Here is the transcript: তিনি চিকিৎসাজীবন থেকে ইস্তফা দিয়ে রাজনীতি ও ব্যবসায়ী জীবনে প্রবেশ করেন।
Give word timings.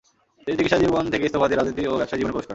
তিনি 0.43 0.55
চিকিৎসাজীবন 0.59 1.03
থেকে 1.13 1.23
ইস্তফা 1.27 1.47
দিয়ে 1.49 1.59
রাজনীতি 1.59 1.81
ও 1.91 1.97
ব্যবসায়ী 1.99 2.19
জীবনে 2.19 2.33
প্রবেশ 2.33 2.45
করেন। 2.45 2.49